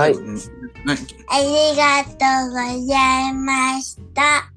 [0.00, 0.12] はい。
[0.12, 0.38] うん
[0.82, 0.96] 何
[1.28, 2.12] ありがと
[2.46, 4.50] うございました。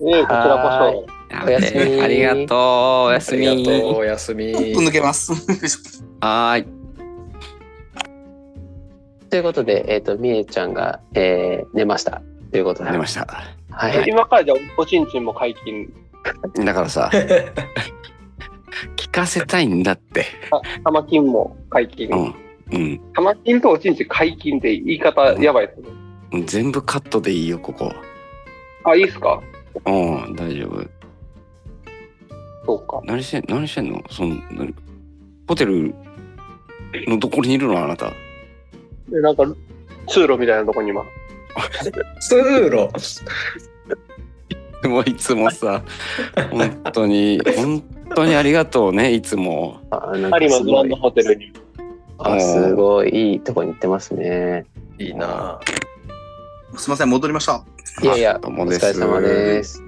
[0.00, 1.06] ええこちらこ
[1.44, 2.58] おやすみありがとう。
[3.08, 3.70] おやすありがとうみ。
[3.98, 4.44] おやすみ。
[4.54, 5.32] 抜けます。
[6.20, 6.66] はーい。
[9.28, 12.22] ということで、えっ、と、みえちゃんが、えー寝ました。
[12.50, 12.90] ということで。
[12.90, 13.26] 出ました。
[13.70, 13.92] はい。
[13.92, 14.00] そ。
[14.08, 15.92] 今からじゃあおちんちんも解禁。
[16.64, 17.10] だからさ、
[18.96, 20.24] 聞かせたいんだって。
[20.50, 22.08] あ玉金も解禁。
[22.08, 22.45] うん。
[22.72, 23.00] うん。
[23.14, 26.44] 玉金とおちんちん解禁って言い方やばいですね。
[26.46, 27.92] 全部カットでいいよ、ここ。
[28.84, 29.40] あ、いいっすか？
[29.84, 30.86] うん、大丈夫。
[32.66, 33.00] そうか。
[33.04, 34.02] 何してん、何してんの？
[34.10, 34.74] その、何？
[35.46, 35.94] ホテル
[37.06, 37.82] のどこにいるの？
[37.84, 38.12] あなた。
[39.08, 39.44] で、なんか、
[40.08, 41.04] 通路みたいなとこに今。
[42.20, 42.36] 通
[42.70, 42.88] 路？
[44.82, 45.82] でもいつもさ、
[46.50, 47.82] 本当に、本
[48.14, 49.80] 当にありがとうね、いつも。
[49.90, 51.52] あなんか有馬すランドホテルに。
[52.18, 54.64] あすごいいいとこに行ってますね。
[54.98, 55.60] いいな。
[56.76, 57.64] すみません、戻りました。
[58.02, 59.82] いやいや、どうおもです疲れ様です。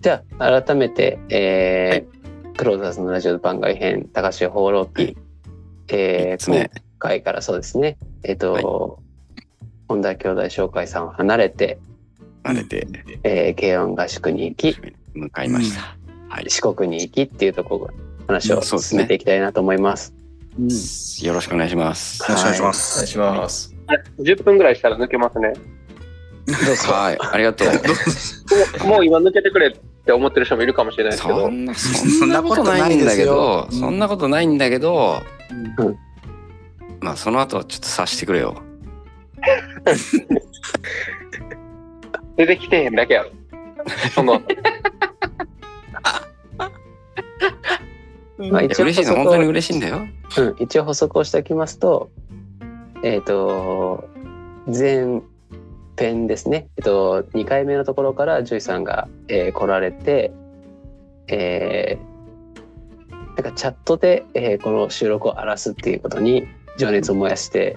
[0.00, 2.20] じゃあ、改めて、えー
[2.56, 5.16] クローザーズのラジオ番外編、高橋放浪記、
[5.88, 9.00] えー三つ目今回からそうですね、えっ、と、
[9.88, 11.78] 本田兄弟紹介さんを離れて、
[12.44, 12.86] 慣れて
[13.24, 14.76] えー、K1 合宿に行き、
[15.14, 15.96] 向かいました。
[16.28, 16.50] はい。
[16.50, 17.90] 四国に行きっていうところ、
[18.26, 20.14] 話を進めていきたいなと思います。
[20.58, 22.22] よろしくお願いします。
[22.22, 23.06] よろしくお願いしまお願いす。
[23.06, 23.74] します。
[24.18, 25.52] 10分ぐらいしたら抜けますね。
[26.88, 27.68] はい、ありがとう。
[28.80, 29.72] もうもう今抜けてくれっ
[30.04, 31.42] て思ってる人もいるかもしれないですけど。
[31.42, 35.22] そんな、そんなことないんだけど、そんなことないんなことないんだけど、
[35.78, 35.96] うん
[37.00, 38.60] まあその後はちょっとさしてくれよ。
[42.36, 43.30] 出てきてへんだけやろ。
[44.14, 44.42] その、
[48.48, 50.06] まあ、いや嬉しいの、本当に嬉しいんだよ。
[50.38, 52.10] うん、一応補足をしておきますと、
[53.02, 54.08] えっ、と、
[54.66, 55.20] 前
[55.98, 56.68] 編ですね。
[56.76, 60.32] えっ、と、2回目のところからジョイさんが、えー来られて、
[61.28, 62.10] えー
[63.36, 66.46] なんかチャットで、えーこの収録を荒らすっていうことに
[66.78, 67.76] 情熱を燃やして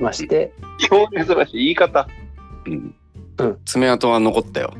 [0.00, 2.08] まして、超珍しい言い方。
[2.66, 2.94] うん
[3.40, 3.58] うん。
[3.64, 4.72] 爪痕は残ったよ。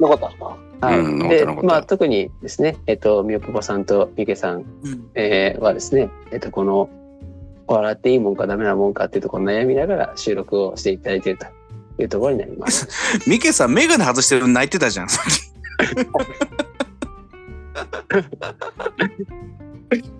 [0.00, 0.98] なかったですかはい。
[1.00, 5.10] うんでまあ、特にですね、えっ、と、みよぽぽさんとみけさんうん。
[5.14, 6.88] えーはですね、えっと、この、
[7.66, 11.46] 笑っていいもんかダメなもんかっていうところを悩みながら収録をしていただいていると
[12.02, 12.88] いうところになります。
[13.28, 15.08] ミケさん、メガネ外してるの泣いてたじゃん。
[15.08, 15.54] さっき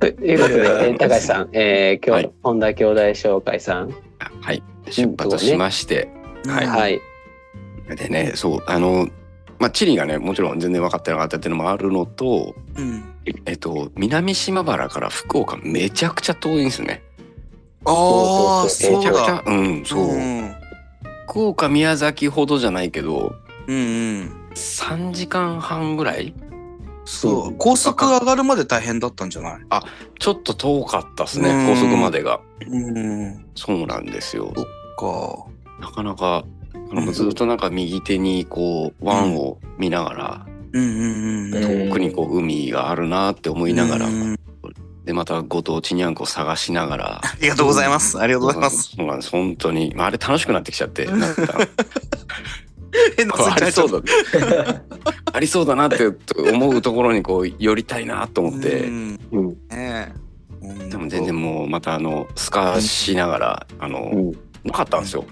[0.00, 2.32] ということで、 えー高橋さん、えー今日、はい。
[2.42, 3.94] 本田兄弟紹介さん、
[4.40, 4.62] はい。
[4.90, 6.08] 出発しまして。
[6.46, 6.66] はい。
[6.66, 7.00] はい、
[7.96, 9.08] でね、そう、あの、
[9.64, 13.02] まあ、地理がね、もちろん全然分かってなかったっていうのもあるのと、うん。
[13.46, 17.02] えっと、南島原から福岡めちゃくちゃ遠いんですよね。
[17.86, 20.04] ああ、そうめちゃくちゃだ。、うん、そう。
[20.04, 20.54] うん
[21.26, 23.34] 福岡、宮崎ほどじゃないけど、
[23.66, 23.80] うんう
[24.24, 24.32] ん。
[24.54, 26.34] 3時間半ぐらい？
[27.06, 27.54] そう。
[27.56, 29.60] 高速上がるまで大変だったんじゃない？
[30.18, 32.38] ちょっと遠かったですね、うん高速までが。
[32.68, 33.46] うん。
[33.54, 34.52] そうなんですよ。
[34.98, 35.46] か。
[35.80, 36.44] なかなか、あの
[37.12, 44.36] ずっとなんか右手にこう、湾を見ながら、遠くにこう海があるなって思いながら、うん
[45.04, 48.18] で、またご当地にゃんこ探しながら、ありがとうございます。
[48.18, 48.94] ありがとうございます。
[48.96, 49.92] そうなんです、本当に。
[49.94, 51.58] まあ、あれ楽しくなってきちゃって、なんか、
[53.54, 54.00] ありそうだ。
[54.00, 54.82] だ、
[55.32, 56.10] ありそうだなって
[56.52, 59.18] 思うところにこう寄りたいなと思って、うん。
[60.88, 64.32] でも全然もうまたあの、スカしながら、あの、うん。
[64.64, 65.26] なかったんですよ。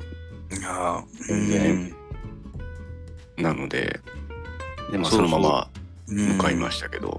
[0.58, 1.96] いや全然
[3.38, 4.00] なので、
[4.90, 5.68] で、まあそのまま
[6.08, 7.18] うん向かいましたけど、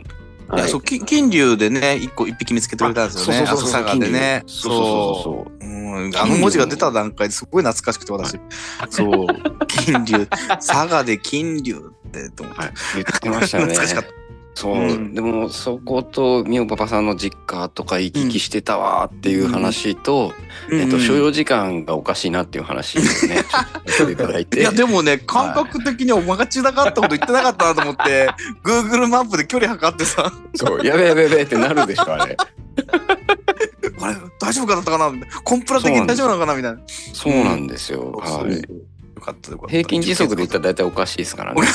[0.54, 3.46] いや、そう、き金龍でね、一個一匹見つけてくれたんですよね。
[3.48, 4.44] そうそうそうでね。
[4.46, 5.64] そうそうそう
[6.16, 8.40] あの文字が出た段階ですごい懐かしくて私。
[8.90, 9.28] そう。
[9.68, 10.28] 金龍。
[10.28, 12.62] 佐賀で金龍ってと思って。
[12.62, 13.66] はい、言ってましたね。
[13.74, 14.23] 懐かしかった。
[14.56, 20.34] そう、うんでもそことみおパパさんの実家とか行き来してたわっていう話と、
[20.72, 23.30] えっと、所要時間がおかしいなっていう話をね、 ちょ
[23.80, 24.60] っとしていただいて。
[24.60, 28.30] いや、でもね、感覚的におまがちだかったこと言ってなかったなと思って、
[28.64, 32.38] Google マップで距離測ってさ、そう、やべやべやべってなるでしょ、あれ。
[34.02, 35.12] あれ、大丈夫かだったかな
[35.44, 36.80] コンプラ的に大丈夫なのかなみたいな。
[36.80, 38.12] よそうなんですよ。
[38.12, 38.62] はい。
[39.24, 39.72] かったよかった。
[39.72, 41.62] 平均時速で言ったら大体おかしいですからね。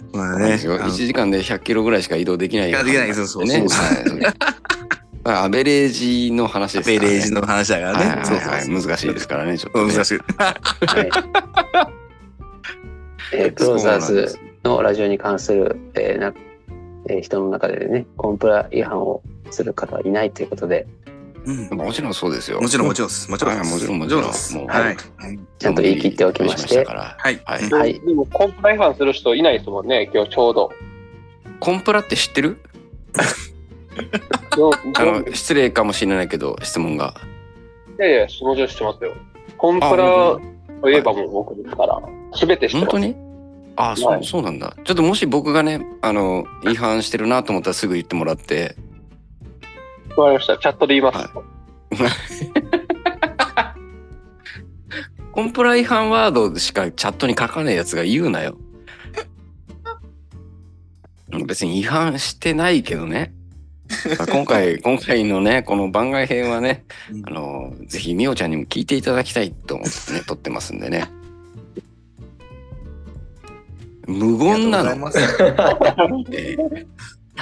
[0.12, 3.64] まあそうなんですよあの1時間で100キロぐらいしか移動できないいやできないですよそうね。
[3.68, 4.34] そうはい
[5.24, 7.06] まあアベレージの話ですからね。
[7.06, 8.82] ベレージの話だからはいね。
[8.82, 9.92] 難しいですからね、ちょっと、ね。
[9.92, 10.18] 難しい。
[10.36, 10.56] はい
[13.34, 16.34] えークローザーズのラジオに関する、えーな
[17.08, 20.86] えー人の中でね、コンプラ違反をする方はいないということで、
[21.44, 21.78] うん。
[21.78, 22.60] もちろんそうですよ。
[22.60, 23.30] もちろんもちろんです。
[23.30, 24.96] もちろんもちろんもちろんはい。
[25.58, 27.40] ちゃんと言い切っておきましてからはい。
[27.44, 30.70] はいでも、コンプラ違反する人いないですもんね、今日ちょうど。
[31.60, 32.58] コンプラって知ってる？
[34.56, 37.14] よ あの失礼かもしれないけど質問が。
[37.98, 39.12] いやいや、その女子知ってますよ。
[39.56, 40.42] コンプあラ本
[40.82, 42.00] といえばもう僕ですから、
[42.34, 42.92] すべて知ってます。
[42.92, 43.16] 本当に？
[43.76, 44.74] あそう、はいそうなんだ。
[44.84, 48.76] ちょっともし僕がね、あの、違反してるなと思ったらすぐ言ってもらって。
[50.16, 50.58] わかりました。
[50.58, 51.30] チャットで言います。
[55.32, 58.58] コンプラ違反ワードしかチャットに書かないやつが言うなよ。
[61.46, 63.32] 別に違反してないけどね。
[64.18, 71.06] まあ今回、 今回のね、この番外編はね、うんあの、ぜひみおちゃんにも聞いていただきたいと思ってね、 撮ってますんでね。
[74.06, 74.90] 無言なの。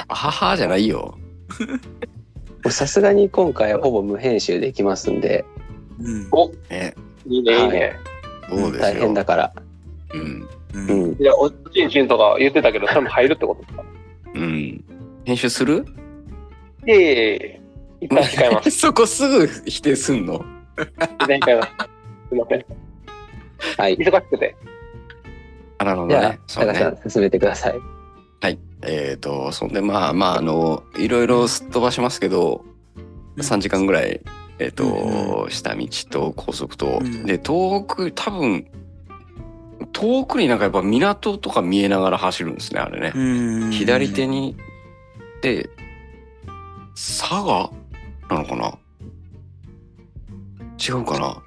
[0.08, 1.18] あはは じゃないよ。
[2.68, 5.44] さすがに今回はほぼ無編集できますんで、
[6.00, 6.94] うんお、ね、
[7.26, 7.96] いいね、いいね。
[8.48, 8.80] そうですよ。
[8.80, 9.52] 大変だから。
[10.14, 10.48] うん。
[10.74, 11.12] うんうん。
[11.20, 13.84] いや、おちんちんとか言ってたけど、 それも入るってことですか
[14.34, 14.84] うん。
[15.24, 15.84] 編集する？
[16.86, 17.60] いえいえいえ、
[18.02, 18.70] 一旦控えます。
[18.78, 20.44] そこすぐ否定すんの？
[20.78, 21.68] 一旦控えます。
[22.28, 22.64] すいません。
[23.76, 23.96] はい。
[23.96, 24.56] 忙しくて。
[25.78, 26.78] あなるほじゃあどね。、そう高ね。
[26.78, 27.80] さん進めてください。
[28.82, 32.64] えっ、と、そんで、まあまあ、あの、いろいろすっ飛ばしますけど、
[33.36, 34.20] 3時間ぐらい、
[34.58, 37.26] えっ、と、下道と高速と、うん。
[37.26, 38.66] で、遠く、多分、
[39.92, 43.12] 遠くになんかやっぱ港とか見えながら走るんですね、あれね。
[43.14, 44.56] うん左手に、
[45.42, 45.68] で、
[46.94, 47.70] 佐賀？
[48.28, 48.78] なのかな？
[50.78, 51.42] 違うかな？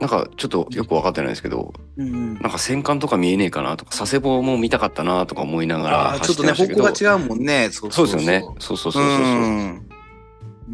[0.00, 7.68] なんかちょっとよく分かってないですけど、うんなんか戦艦とか見えねえかなとか、佐世保も見たかったなとか思いながらちょっとね、走ってましたけど、方向が違うもんね。
[7.70, 8.44] そそうですよね。
[8.58, 9.06] そうそうそうそうそう。
[9.06, 9.88] うん。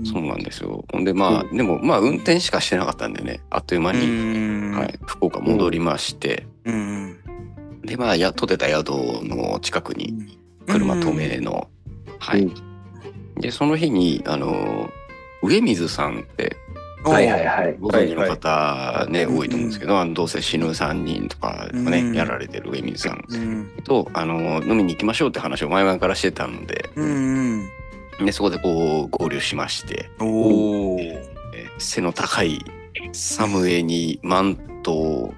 [0.04, 0.84] そうなんですよ。
[0.92, 7.18] ほんでまあ、でもまあ運転しかしてなかったんでね、あっという間うに、んはい、福岡戻りまして、うん
[7.84, 11.68] でまあや取ってた宿の近くに車止めの、
[12.20, 12.54] はい、うん。
[13.40, 14.88] でその日にあの
[15.42, 16.56] 上水さんって
[17.10, 17.76] はいはいはい。
[17.78, 26.90] ご存知の方ね、はい多いと思うんですけど、あのどうせ死ぬ3人とかね、うんやられてる上水さんうんとあの飲みに行きましょうって話を前々からしてたので。
[26.96, 27.68] うん
[28.24, 30.98] でそこでこう合流しまして、お
[31.78, 32.64] 背の高い
[33.12, 35.34] サムエにマントを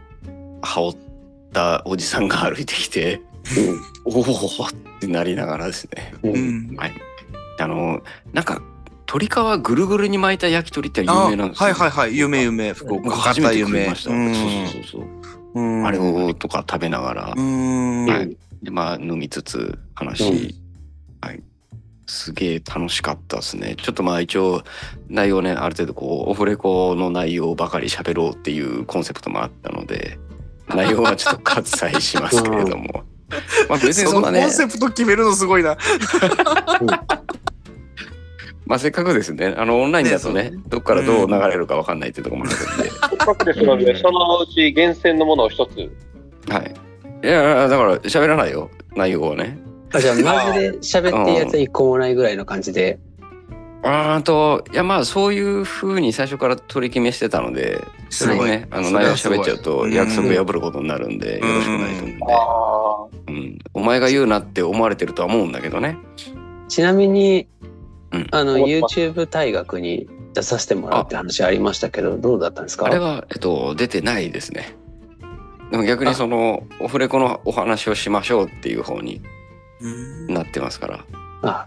[0.62, 0.98] 羽織っ
[1.52, 3.20] たおじさんが歩いてきて
[4.04, 4.26] おおっ
[5.00, 6.14] てなりながらですね。
[6.22, 6.30] うん。
[6.30, 6.76] ううんん
[7.60, 8.00] あの
[8.32, 8.62] なんか
[9.08, 12.16] 鶏皮ぐるぐるに巻いた焼き鳥って有あ名なんですよ、はいはいはい。
[12.16, 12.74] 有名有名。
[12.74, 14.34] 福岡僕初めて食いました、うん。
[14.34, 15.08] そうそうそうそう。
[15.54, 15.86] うん。
[15.86, 18.06] あれをとか食べながら、うん。
[18.06, 18.36] はい。
[18.62, 21.26] でまあ飲みつつ話、うん。
[21.26, 21.42] はい。
[22.06, 23.76] すげえ楽しかったですね。
[23.76, 24.62] ちょっとまあ一応
[25.08, 30.18] 内容ねある程度こうオフレコの内容ばかり喋ろうっていうコンセプトもあったので
[30.68, 33.04] 内容はちょっと割愛しますけれども、
[33.70, 35.78] まあ別にそんなねンセプト決めるのすごいな。
[38.68, 39.54] まあせっかくですね。
[39.56, 43.62] あのオンラインだとねねどっからどう流れるかわかんないっていうところもあるんで、せっかくです。
[43.62, 45.90] ので、そのうち厳選のものを一つ。
[46.52, 46.74] はい。
[47.24, 48.70] いやだから喋らないよ。
[48.94, 49.58] 内容はね。
[49.94, 52.98] あじゃあマジで喋ってるやつは一個もないぐらいの感じで。
[53.82, 65.96] あーといやまあそういうふうに最初から取り決めしてたのでそれをねあの内容喋っちゃうと約束破ることになるんでよろしくないと思うんで、あうん、お前が言うなって思われてるとは思うんだけどね。
[66.68, 67.48] ちなみに、
[68.12, 68.26] うん。
[68.30, 72.86] あの YouTube 大学に出させてもらうって話ありましたけどどうだったんですか？
[72.86, 74.74] あれは、えっと、出てないですね。
[75.70, 79.20] でも逆にそのオフレコのお話をしましょうっていう方に
[79.80, 80.26] うん。
[80.34, 81.04] なってますから。
[81.42, 81.66] あ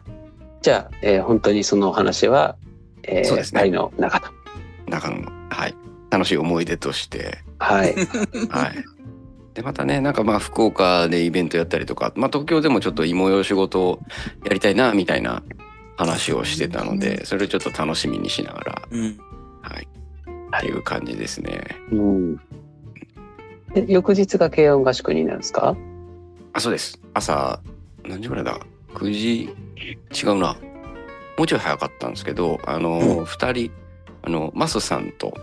[0.61, 2.55] じゃあ、えー本当にそのお話は、
[3.03, 3.69] えー、そうですね。
[3.69, 4.29] の中と。
[4.87, 5.75] 中のはい。
[6.09, 7.39] 楽しい思い出として。
[7.59, 7.95] はい。
[8.49, 8.83] はい。
[9.53, 13.99] でまたねなんかまあ福岡でイベントやったりとか、まあ、東京でもちょっと芋よ仕事を
[14.45, 15.43] やりたいなみたいな
[16.01, 19.17] 話をしてたのでそれをちょっと楽しみにしながらうん。
[19.61, 19.87] はい。
[20.57, 21.61] っていう感じですね。
[21.91, 22.35] うん。
[23.73, 25.77] で翌日が軽音合宿になるんですか？
[26.53, 26.99] あそうです。
[27.13, 27.61] 朝
[28.03, 28.59] 何時ぐらいだ
[28.95, 29.49] ？9時？
[30.23, 30.55] 違うな。
[31.37, 33.23] もうちょい早かったんですけどあの、うん。
[33.23, 33.71] 2人
[34.23, 35.33] あのマスさんと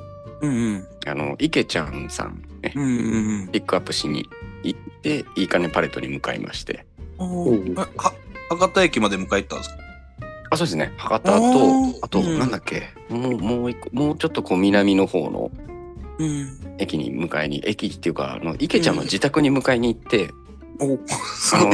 [0.40, 4.28] うんあの池ちゃんさんねうんうんピックアップしに
[4.62, 6.84] 行っていいかねパレットに向かいまして。
[7.18, 9.76] 博多駅まで迎え行ったんですか？
[10.50, 10.92] あそうですね。
[10.96, 12.38] 博多とあと、うん。
[12.38, 12.94] なんだっけ？
[13.08, 15.50] もうもう一個もうちょっとこう南の方の
[16.18, 16.76] うん。
[16.78, 20.30] 駅に迎えに駅っていうかあの池ちゃんの自宅に迎えに行って、
[20.80, 20.98] お
[21.54, 21.68] あの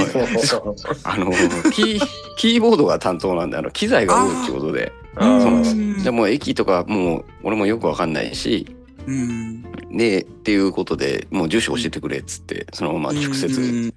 [1.04, 1.31] あの
[1.71, 2.00] キー
[2.38, 4.93] キーボードが担当なんであの機材が多いってことで。
[5.16, 6.04] あそうなんーです。
[6.04, 8.75] でも駅とかもう俺もよくわかんないし
[9.07, 9.62] うん。
[9.97, 13.93] でっていうことでもう住所教えてくれっつってそのまま直接迎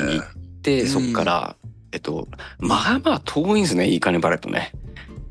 [0.00, 0.26] えに行っ
[0.62, 0.88] て、うん。
[0.88, 1.56] そっから
[1.92, 4.72] えっとまあまあ遠いんですねいい金パレットね。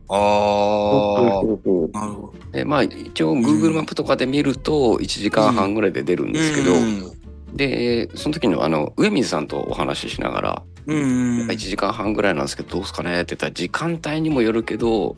[0.08, 1.24] ああ。
[1.24, 2.34] なるほど。
[2.52, 7.12] でまあ一応 Google マップとかで見ると1時間半ぐらいで出るんですけど、うん
[7.54, 11.48] でその時のあの上水さんとお話ししながらうん。
[11.48, 15.18] 1時間半ぐらいなんですけどどうすかねって言ったら時間帯にもよるけど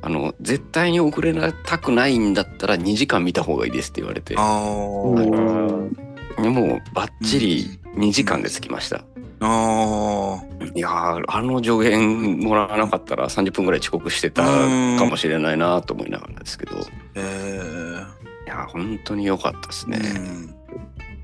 [0.00, 1.34] あの絶対に遅れ
[1.64, 9.04] たくないんだったら2時間見た方がいいですって言われてあうーんでもうバッチリ2時間で着きました。
[9.40, 10.42] あ
[10.74, 16.84] いやーあの助言もらわなかったら30分ぐらい遅刻してたかもしれないなと思いながらですけどいー。
[17.16, 18.00] え
[18.46, 19.98] やー本当に良かったですえ。
[19.98, 19.98] ね。
[20.16, 20.54] うん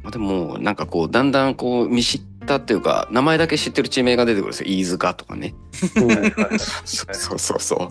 [0.02, 5.54] まあでもなんかこうだんだんこう見知ったっていうか名前だけ知ってる地名が出てくるんですよ飯塚とかね。
[5.72, 6.08] そう
[7.14, 7.88] そうそうそう。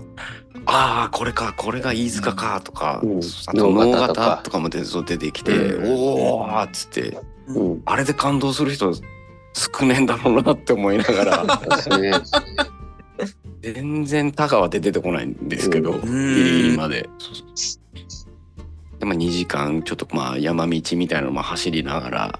[0.65, 7.17] ああこれかこれが飯塚かとか、うんあと能能形とか形とかも出出てきて、うんおおーっつって
[7.49, 11.61] うんあれで感動する人少ねえんだろうなって思いながら。
[13.61, 17.09] 全然田川で出てこないんですけど、うんギリギリまで。
[18.99, 22.39] でまあ、2時間ちょっとまあ山道みたいなのも走りながら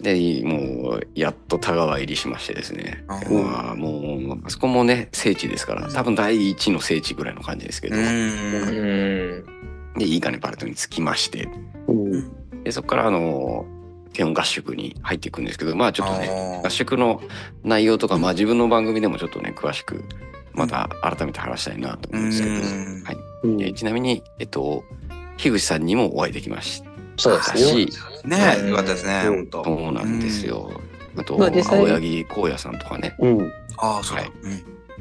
[0.00, 8.02] でもうやっと田川入りしましてですね、あまあ、もうあそこもね聖地ですから多分第一の聖地ぐらいの感じですけど、うん。
[8.02, 8.06] う
[9.96, 9.98] ん。
[9.98, 11.48] でいいかねパレットに着きまして
[11.88, 12.37] うん
[12.68, 13.64] でそこからあの
[14.12, 17.22] 基本合宿に入っていくんですけどまあちょっとね合宿の
[17.64, 20.04] 内容とか、まあ、自分の番組でもちょっとね詳しく
[20.52, 24.84] また改めて話したいなと思うんですけど、うんはいちなみに、えっと、
[25.38, 27.58] 樋口さんにもお会いできましたそうですね。
[27.60, 29.22] しねえ、よかったですね。
[29.52, 30.72] そうなんですよ。
[31.16, 33.14] あと、青柳光也さんとかね。
[33.20, 33.52] うん。
[33.76, 34.18] ああ、そう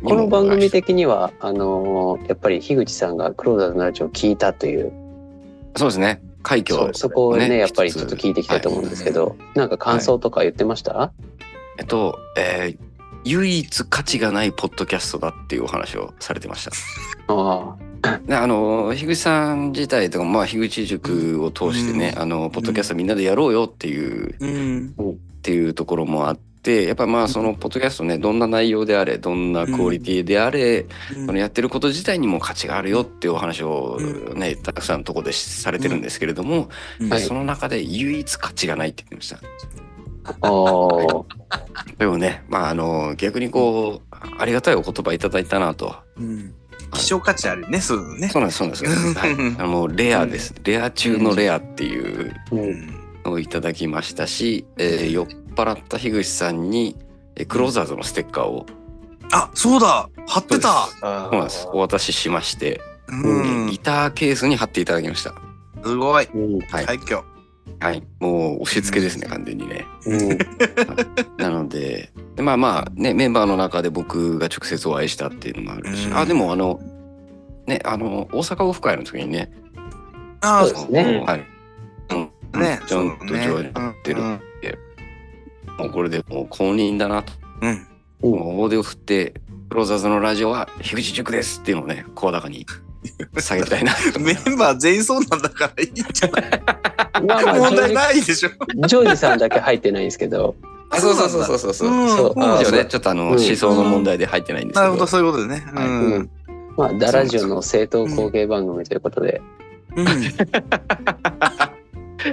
[0.04, 4.92] この番組で的には、あのーやっぱり樋口さんがクローザーズのラジオを聞いたという、
[5.76, 6.22] そうですね。
[6.48, 11.12] 快挙、そうそこをね、ねやっぱりちょっと聞いていきたいと思うんですけど、なんか感想とか言ってました、
[11.78, 12.88] えっと、えー
[13.26, 16.72] 唯一価値がないポッドキャストだっていうお話をされてました。
[17.28, 17.76] あ
[18.26, 22.22] であの樋口さん自体とか、まあ、樋口塾を通してね、うん。
[22.22, 24.96] あのポッドキャストみんなでやろうよっていう、うん。
[25.02, 34.00] っていうところもあってやっぱまあそのポッドキャストねどんな内容であれどんなクオリティであれ、そのやってること自体にも価値があるよっていうお話を
[34.36, 39.40] ね、たくさんのところでされてるんですけれども、うんはいその中で唯一価値がないって言ってました。
[40.42, 40.50] あ。
[41.50, 45.96] あでもねまああの逆にこうありがたいお言葉いただいたなと。
[46.18, 46.54] うん。
[46.94, 48.30] 希少価値あるね、そうね。
[48.30, 49.14] そうなんですそうなんです。
[49.18, 50.54] はい、 あのレアです。
[50.64, 52.56] レア中のレアっていうう。
[52.56, 53.08] うんん。
[53.28, 56.96] のをいただきましたし、えー酔っ払った樋口さんに
[57.36, 58.66] えークローザーズのステッカーを。
[59.32, 60.10] あ、そうだ。
[60.28, 60.70] 貼ってた。
[61.02, 61.68] あそうなんです。
[61.72, 63.68] お渡ししまして、うん。
[63.68, 63.78] ギ。
[63.80, 65.34] ターケースに貼っていただきました。
[65.84, 66.26] すごい。
[66.34, 66.60] うん。
[66.60, 67.22] はい、快挙。
[67.80, 69.86] はい、もう押し付けですね、完全にね。
[70.06, 70.38] うん。
[71.38, 76.18] なのででまあまあねメンバーの中で僕が直接お会いしたっていうのもあるし、うん。
[76.18, 76.80] あでもあの
[77.68, 79.52] ねあの大阪オフ会の時にね。
[80.42, 81.24] あそうですね。
[81.28, 81.46] はい、
[82.12, 82.30] うん。
[82.54, 82.80] あ、ね。
[82.88, 84.22] ちゃんとジョイになってる。
[84.22, 84.42] うん
[85.78, 87.88] もうこれでもう公認だなと、うん。
[88.22, 89.34] 大手を振って
[89.70, 92.66] クローザーズのラジオは樋口塾ですっていうのをね声高に
[93.40, 93.94] 下げたいな。
[94.20, 96.62] メンバー全員そうなんだからいいんじゃない？
[97.26, 98.50] まあまあ、問題ないでしょ。
[98.50, 98.54] ー
[98.84, 100.56] ジジョージさんだけ入ってないんですけど、
[100.90, 102.10] あそうそうそうそうそうそう、うん。
[102.10, 102.34] そ
[102.70, 102.86] うね。
[102.86, 103.30] ちょっとあの、うん。
[103.32, 104.82] 思想の問題で入ってないんですけど。
[104.82, 105.66] なるほど、そういうことでね。
[105.76, 105.80] う。
[105.80, 106.18] うん。
[106.20, 106.30] ん。
[106.78, 109.42] まあ、ダラジオの正当後継番組ということで、
[109.96, 110.06] うん。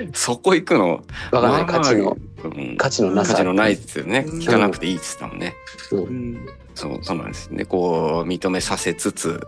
[0.14, 1.04] そこ行くの？
[1.32, 1.66] わかんない。
[1.66, 2.76] 価値の、うん。
[2.76, 3.32] 価値のなさ。
[3.32, 4.24] 価値のないっつってね。
[4.26, 4.38] うん。
[4.40, 5.54] 聞かなくていいっつったもんね、
[5.92, 6.00] う。
[6.00, 6.46] ん。
[6.74, 7.64] そうそうなんですね。
[7.64, 9.40] こう認めさせつつ。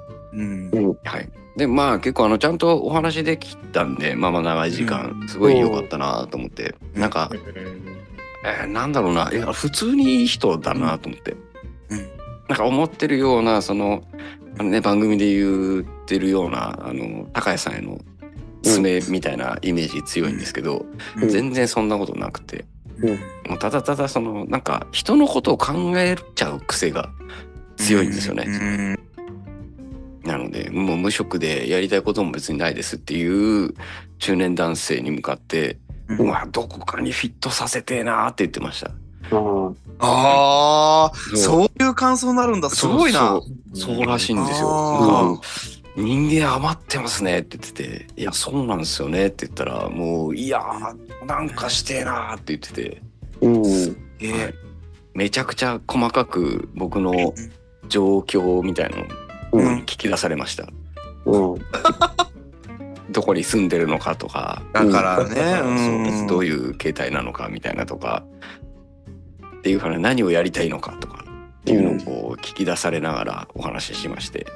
[1.05, 1.29] はい。
[1.57, 7.01] でまあ結構あのちゃんとお話できたんでまあまあ長い時間すごい良かったなと思って、うん。
[7.01, 7.31] なんか、
[8.45, 9.31] えーなんだろうな。
[9.33, 11.35] いや普通にいい人だなと思って、
[11.91, 11.99] うん。
[12.49, 14.05] なんか思ってるようなその
[14.59, 17.99] あの、ね、番組で言ってるようなあの高谷さんへの
[18.67, 20.85] 爪みたいなイメージ強いんですけど、
[21.17, 21.29] うん。
[21.29, 22.65] 全然そんなことなくて。
[22.99, 23.11] うん。
[23.49, 27.09] もうただただそのなんか人のことを考えちゃう癖が
[27.77, 28.45] 強いんですよね。
[28.47, 30.29] うん。
[30.29, 33.75] なのでもう無職でやりたいことも別にないですっていう
[34.19, 36.19] 中年男性に向かって、うん。
[36.19, 38.91] うわどこかにフィットさせてえなーって言ってました。
[39.99, 41.83] ああそう。
[41.83, 42.71] いう感想になるんだ。
[42.71, 43.41] すごいな。
[43.75, 44.07] そうそう。
[44.07, 45.41] らしいんですよ。
[45.97, 53.03] 人間余ってますねって言ってて「いやそうなんですよね」って言ったらもう「いやーなんかしてえな」って言ってて
[53.41, 53.97] うん。
[54.21, 54.55] えはい
[55.15, 57.33] めちゃくちゃ細かく僕の
[57.89, 59.07] 状況みたいなのを
[59.53, 59.79] うん。
[59.79, 60.69] 聞き出されました。
[61.25, 61.59] うん。
[63.11, 68.25] どこに住んでるのかとか、だからね、そううんどういう形態なのかみたいなとか
[69.59, 71.25] っていうから何をやりたいのかとか
[71.61, 74.47] っていうのをこう聞き出されながらお話ししまして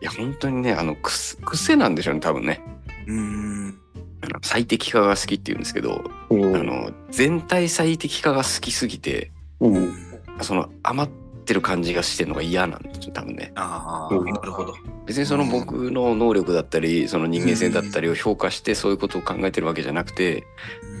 [0.00, 2.60] いや本当にねあの癖癖なんでしょうね多分ね
[3.06, 3.78] うん。
[4.20, 6.56] あの最適化が好きっていうんですけど、うん。
[6.56, 9.94] あの全体最適化が好きすぎてうん。
[10.42, 11.12] その余っ
[11.44, 14.74] てる感じがしてるのが嫌なんですよ多分ねああ、うんなるほど。
[15.06, 20.44] 別にその僕の能力だったりその人間性だったりを評価してそういうことを考えてるわけじゃなくて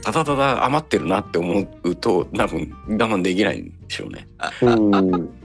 [0.02, 4.26] ただただ余ってるなって思うと多分我慢できないんでしょうね
[4.62, 5.37] うん。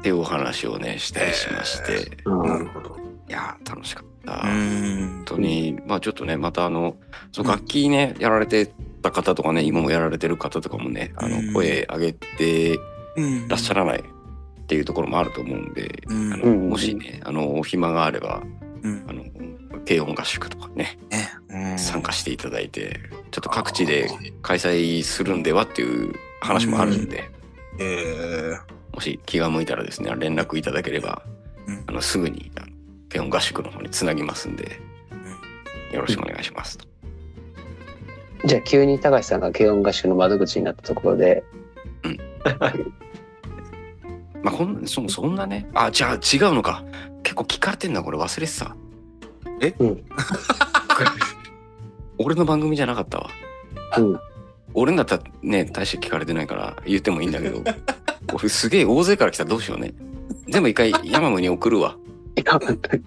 [0.00, 2.96] っていうお話をねしたりしまして、なるほど。
[3.28, 5.22] いやー楽しかった、う本ん。
[5.26, 5.78] 当に。
[5.86, 6.96] まあちょっとねまたあの
[7.32, 11.46] そう楽器ねやられてた方とかね今もやられてる方とかもねあうん。
[11.48, 12.78] の声上げて
[13.16, 16.32] うんらっしゃらないっていうところもあると思うんで、うん。
[16.32, 18.42] あのもしねあのお暇があれば
[18.82, 19.04] うん。
[19.06, 19.24] あの
[19.86, 21.78] 軽音合宿とかねねうん。
[21.78, 22.98] 参加していただいて
[23.30, 24.08] ちょっと各地で
[24.40, 27.30] 開催するんではっていう話もあるんで、
[27.78, 28.54] え
[28.92, 31.22] もし気が向いたらですね連絡いただければ
[31.66, 32.66] うんあのすぐにあの
[33.08, 34.80] 軽音合宿の方につなぎますんで
[35.92, 36.86] よろしくお願いしますと。
[38.44, 41.44] じゃあ急に高橋さんが軽音合宿の窓口になったところで、
[44.42, 46.84] まあこんそそんなねあじゃあ違うのか
[47.22, 48.74] 結構聞かれてんだこれ忘れてた。
[49.60, 49.74] え？
[49.78, 50.04] うん
[52.18, 53.30] 俺の番組じゃなかったわ。
[53.98, 54.20] うん。
[54.72, 57.62] 俺んだったらね大して聞かれてないから言ってもいいんだけど
[58.32, 59.94] 俺すげえ大勢から来たらどうしようね。
[60.48, 61.96] 全部一回ヤマムに送るわ。
[62.36, 62.60] いや、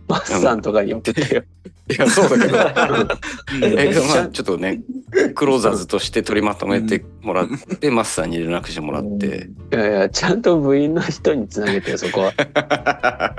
[0.07, 1.43] マッサンとかに送ってよ。
[1.89, 2.57] いやそうだけど。
[2.57, 4.81] う んえまあちょっとね
[5.35, 7.47] クローザーズとして取りまとめてもらっ
[7.79, 13.35] て、マスターに連絡してもらって、いやいや、ちゃんと部員の人につなげてよ、そこは。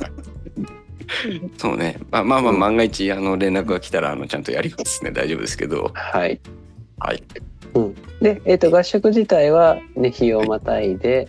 [1.58, 6.40] そうねまあまあまあ万が一あの連絡が来たらあのちゃんとやりますね大丈夫ですけどはい。
[6.98, 7.22] はい
[8.20, 11.28] で、えっ、と、合宿自体は、ね、日をまたいで、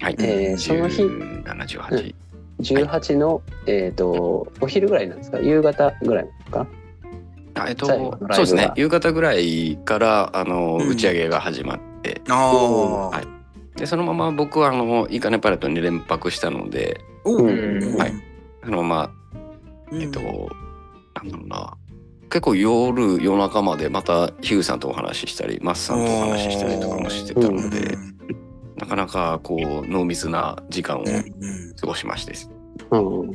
[0.00, 2.14] はい、えーその日1718、
[2.60, 5.38] 18の、えっ、と、お昼ぐらいなんですか？
[5.40, 6.66] 夕方ぐらいなんですか？
[7.54, 8.70] あえっとそうですね。
[8.76, 10.88] 夕方ぐらいからあの、うん。
[10.88, 12.20] 打ち上げが始まって。
[12.28, 13.20] は
[13.76, 13.78] い。
[13.78, 17.50] でそのまま僕はあのいいかねパレットに連泊したのでおう。
[17.50, 17.96] ん。
[17.96, 18.12] はい。
[18.64, 19.10] そのまま
[19.90, 20.02] うん。
[20.02, 20.26] えっと、な
[21.22, 21.74] んだろうな。
[22.30, 27.96] 結構夜夜中までまたヒューさんとお話ししたりマスさんとお話ししたりとかもしてたので、
[28.80, 31.24] なかなかこう濃密な時間をうんうん。
[31.78, 32.32] 過ごしまして、
[32.90, 33.34] うん。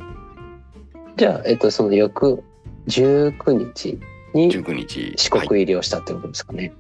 [1.18, 2.44] じゃあ、えっ、と、その翌
[2.88, 4.00] 19日
[4.34, 5.14] に19日。
[5.18, 6.74] 四国はい、入りをしたってことですかね。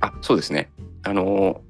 [0.00, 0.70] あそうですね。
[1.02, 1.62] あの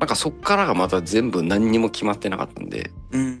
[0.00, 3.40] なんかそっからがまた全部何にも決まってなかったんで、うん。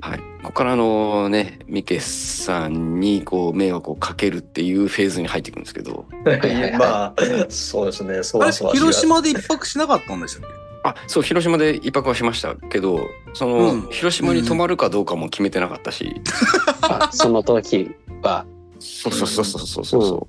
[0.00, 6.06] はい、ここからあのねミケさんにこう迷惑をかけるっていうフェーズに入っていくんですけど。
[6.78, 7.14] まあ、
[7.48, 8.22] そうですね。
[8.22, 13.88] そあれわそわしが広島で一泊しなかったんでしたっけあそう広島で一泊はしましたけどその、うん。
[13.90, 16.22] 広島に泊まるかどうかも決めてなかったし、
[16.82, 17.90] あその時
[18.22, 18.46] は。
[18.78, 20.02] そうそうそうそうそうそう。
[20.02, 20.28] そ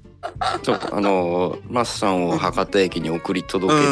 [0.57, 3.89] う、ちょっとあのマスさんを博多駅に送り届けて、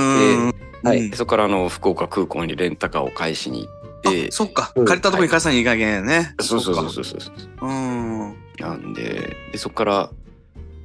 [0.87, 1.09] はい。
[1.09, 4.27] でそこからあの福岡空港にレンタカーを返しに行って。
[4.29, 4.85] あそっか、うん。
[4.85, 6.35] 借りたとこに返さなきゃいけないね。
[6.39, 7.35] そうそうそううそうそうそう。
[7.59, 7.65] か。
[7.67, 8.35] うん。
[8.59, 10.09] なんででそこから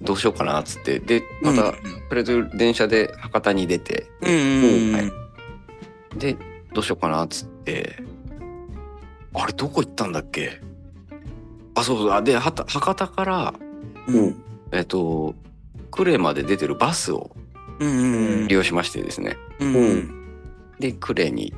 [0.03, 1.01] どうしようかなっつって。
[1.01, 1.73] でまた、うん。
[1.73, 1.81] と
[2.15, 4.07] りあえず電車で博多に出て。
[4.21, 4.93] うんうん。
[4.95, 5.20] はい
[6.17, 6.37] で
[6.73, 7.97] どうしようかなっつって。
[9.33, 10.61] あれどこ行ったんだっけ？
[11.75, 12.11] あそうそう。
[12.11, 13.55] あではた博多から
[14.09, 14.43] うん。
[14.73, 15.35] えっと
[15.91, 17.31] 呉まで出てるバスを
[17.79, 19.37] 利用しましてですね。
[19.61, 19.75] うん。
[19.75, 20.27] うん。
[20.79, 21.55] で呉に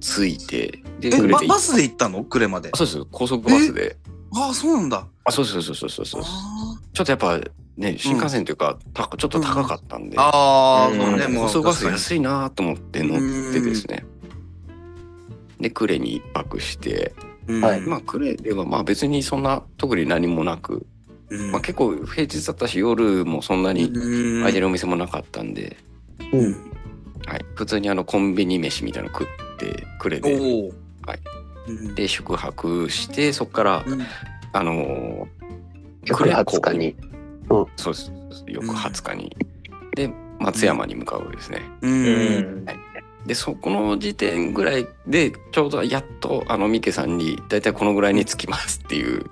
[0.00, 2.24] 着いてでえ、呉でババスで行ったの？
[2.24, 2.70] 呉まで。
[2.72, 2.76] あ。
[2.76, 3.04] そうです。
[3.10, 3.96] 高速バスで。
[4.32, 5.06] ああ、そうなんだ。
[5.24, 6.22] あそうそうそうそうそうそう。
[6.22, 7.40] あちょっとやっぱ
[7.80, 11.64] ね新幹線というか、たちょっと高かったんで、ーあー、うん。
[11.64, 14.04] バス安いなと思って乗ってですね。
[15.58, 17.12] で呉に一泊して
[17.46, 17.64] うん。
[17.64, 17.80] はい。
[17.80, 20.86] まあ呉ではまあ別にそんな特に何もなく、
[21.30, 21.52] うん。
[21.52, 24.40] まあ、結構平日だったし夜もそんなにうん。
[24.40, 25.78] 空いてるお店もなかったんで、
[26.32, 26.52] うん。
[27.26, 30.36] はい、普通にあのコンビニ飯みたいなの食って呉おで。
[31.06, 31.08] お。
[31.08, 31.20] はい。
[31.66, 31.94] うん。
[31.94, 34.02] で宿泊してそこからうん。
[34.52, 35.40] あのー
[36.06, 37.09] 翌20
[37.76, 38.12] そうです。
[38.46, 39.36] 翌20日に、
[39.94, 41.62] で松山に向かうですね。
[43.26, 49.26] でそこの時点ぐらいでちょうどやっとあのミケさんに大体このぐらいに着きますっていう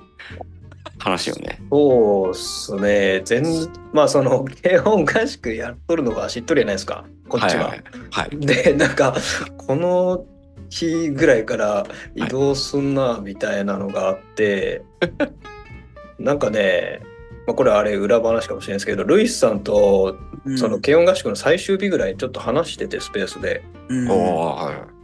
[0.98, 1.60] 話よね。
[1.70, 3.22] そうっすね。
[3.24, 3.44] 全、
[3.92, 7.68] まあその、軽音合宿やっとるのが知っとるやないですか、こっちは。
[7.68, 8.36] はいはい。
[8.38, 9.16] で、なんか、
[9.56, 10.24] この
[10.70, 14.82] 日ぐらいから移動すんな、みたいなのがあって、
[16.18, 17.00] なんかね、
[17.48, 23.64] まあ、これあれ裏話かもしれないですけど、ルイスさんとうんその軽音合宿の最終日ぐらいちょっと話してて、スペースで。
[23.88, 24.08] うん。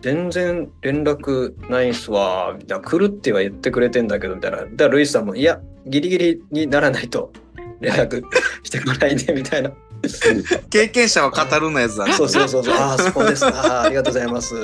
[0.02, 4.58] 全然連絡ないんすわ、みたいな、来るっては言ってくれてんだけど、みたいな。
[4.58, 7.32] だからルイスさんも、いや、ギリギリにならないと
[7.80, 8.22] 連絡
[8.62, 9.72] してこないで、みたいな。
[10.68, 12.12] 経験者は語るのやつだね。
[12.14, 14.54] そうそうそうそう、ああ、そうですか、あーありがとうございます。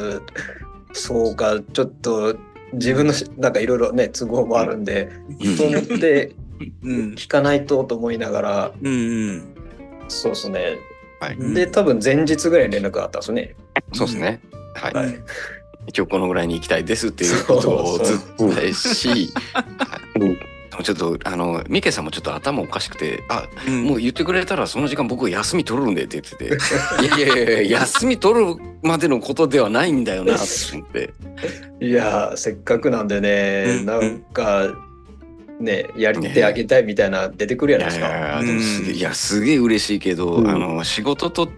[0.92, 2.36] そうか、ちょっと
[2.72, 5.10] 自分のしなんかいろいろね、都合もあるんで、
[5.42, 6.39] うんと思ってうん。
[6.60, 9.54] 聞かないとと思いながら、うんうん。
[10.08, 10.78] そうですね。
[11.20, 11.34] はい。
[11.34, 13.54] うんで、多分前日ぐらいに連絡があったんですね。
[13.92, 14.40] そうですね。
[14.74, 14.94] はい。
[14.94, 15.18] はい
[15.86, 20.50] 一応このぐらいに行きたいですっていうことをずっとし、 はい
[20.82, 26.56] ちょっとあのミケさんもちょっと頭おかしくて、あうんもう言ってくれたらその時間僕休み取るんでって言ってて、
[27.06, 30.44] いやいやいや休み取るまでのことではないんだよなって
[30.74, 31.12] 思って、
[31.80, 34.74] いやー、せっかくなんでね、うんなんか、
[35.60, 38.08] ね、やりてあげたいみたいな出てくるやいないですか。
[38.08, 40.48] やいやすげえ嬉しいけど、うん。
[40.48, 41.48] あの仕事と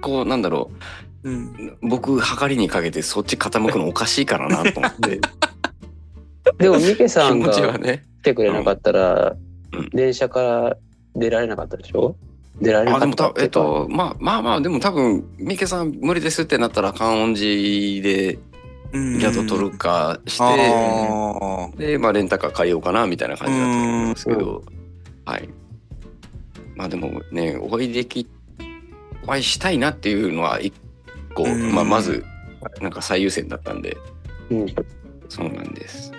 [0.00, 0.70] こうなんだろ
[1.22, 1.30] う。
[1.30, 1.44] ん。
[1.82, 5.20] う僕計りにかけてそっち傾くのおかしいからなと思って。
[6.58, 8.04] でも ミケさ気んがね。
[8.22, 9.36] 来てくれなかったら
[9.74, 10.76] うん、電車から
[11.16, 12.14] 出られなかったでしょ？
[12.60, 18.51] 出られなあでもかったたえっとまあまあまあでも多分ミケさん無理ですってなったら観音寺でうん
[18.92, 21.86] 宿取るかして。
[21.86, 24.64] でまあレンタカー借りようかなみたいな感じだったと思うんですけど、
[25.24, 25.48] はい。
[26.74, 28.28] まあでもねお会いでき
[29.24, 30.74] お会いしたいなっていうのは一
[31.34, 31.74] 個、うん。
[31.74, 32.24] まあ、まず
[32.80, 33.96] なんか最優先だったんで
[34.50, 34.66] うん
[35.28, 36.12] そうなんです。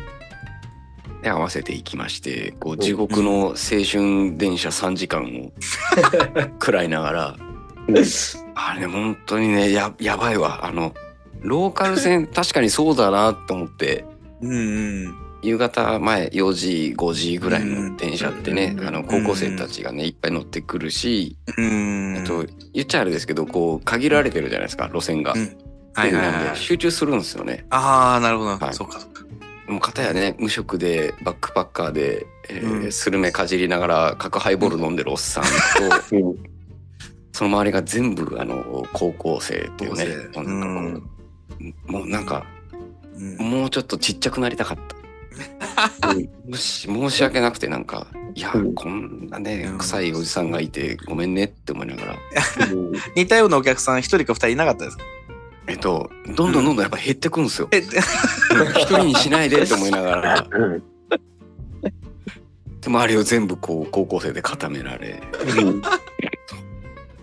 [1.22, 5.52] で合わせていきましてこう地獄の青春電車3時間を
[6.60, 7.38] 食らいながら。
[8.56, 10.66] あれ本当にねややばいわ。
[10.66, 10.94] あの
[11.44, 14.06] ローカル線 確かにそうだなと思って
[14.42, 15.16] うんうん。
[15.42, 22.24] 夕方前4時5時ぐらいの電車ってね、うんあの高校生たちがねいっぱい乗ってくるし、うん。
[22.26, 25.34] と言っちゃあれですけどこう限られてるじゃないですか路線が。
[25.34, 25.58] うん
[25.96, 27.66] はいはいは集中するんですよね。
[27.70, 28.50] ああ、なるほど。
[28.58, 29.24] はいそうかそうか。
[29.68, 36.36] もう片やね無職でバックパッカーで、えーうんスルメかじりながら角ハイボール飲んでるおっさんと、うん
[37.36, 41.13] その周りが全部あの高校生っていうね高校生なんかこう
[41.86, 42.46] もうなんか
[43.16, 43.38] うん。
[43.38, 46.14] もうちょっとちっちゃくなりたかった。
[46.48, 48.74] も し申し訳なくてなんかいや、うん。
[48.74, 49.78] こんなねうん。
[49.80, 52.16] 臭いおじさんがいてごめんねって思いながら。
[52.72, 55.04] う ん似たようなお客さん一人か二人いなかったですか？
[55.68, 57.70] えっとどんどんどんどんやっぱ減ってくんですよ。
[57.72, 60.48] 一人にしないでって思いながら。
[60.52, 60.84] うん。
[62.82, 65.24] で周りを全部こう高校生で固められ。
[65.62, 65.82] うん。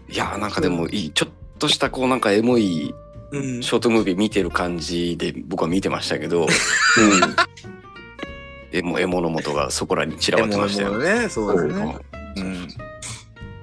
[0.09, 1.11] いやーなんかでもいい。
[1.11, 2.95] ちょっとしたこうなんかエモい
[3.33, 6.47] うんショートムービー見てる感じで僕は見てましたけど
[8.73, 10.99] えもうエモの元がそこらに散らばってましたよ。
[10.99, 11.97] ね、そうですうんね。
[12.37, 12.69] うん。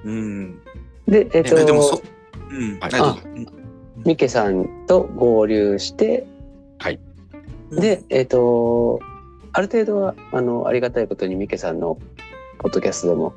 [0.04, 0.60] うん。
[1.08, 2.04] でえっえでもそと、
[2.52, 2.80] うん。
[2.80, 3.18] はいあ
[4.06, 6.26] ミケさんと合流して
[6.78, 7.00] はい
[7.72, 9.00] でえっと
[9.54, 11.98] ある程度はあのありがたいことにミケさんの
[12.60, 13.34] ポッドキャストでも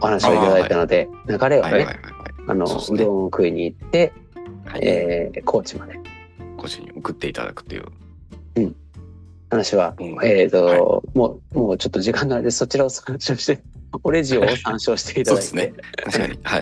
[0.00, 1.86] お話をいただいたので、流れをね。
[2.46, 4.12] あのうどんを食いに行って、
[4.66, 4.80] はい。
[4.84, 5.94] えー高知まで。
[6.56, 7.84] 個人に送っていただくっていう。
[9.50, 10.16] 話は、うん。
[10.26, 13.60] えっ、と、もうもうちょっと時間があれでそちらを参照して
[14.02, 15.82] おレジを参照していたそうだいて。
[15.82, 16.04] ですね。
[16.04, 16.38] 確かに。
[16.42, 16.58] は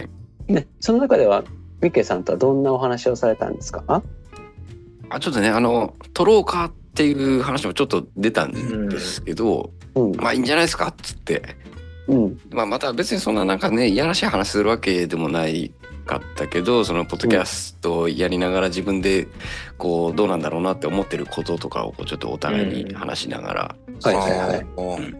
[0.00, 0.08] い。
[0.52, 1.44] ね、その中では
[1.80, 4.02] ミケさんとはどんなお話をされたんですか？
[5.08, 10.16] あちょっとねあの取ろうかっていう話もちょっと出たんですけど、うん。
[10.16, 10.88] まあいいんじゃないですか？
[10.88, 11.42] っつって、
[12.08, 12.38] うん。
[12.50, 15.72] まあ、また別にそんななんかねいやらしい話するわけでもない
[16.10, 19.28] かったけどそのポッドキャストをやりながら自分で
[19.78, 24.58] こうどうなんだろうなって思ってることとかをこうちょっとお互いに話しながら、はいはいはい。
[24.58, 25.14] い。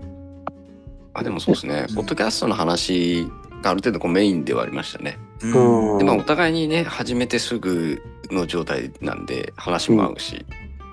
[1.14, 1.94] あでもそうですね、うん。
[1.94, 3.24] ポッドキャストの話
[3.62, 5.16] がある程度こうメインではありましたね。
[5.42, 5.98] うん。
[5.98, 10.44] でまあお互いにね始めてすぐの状態なんで話も合うし、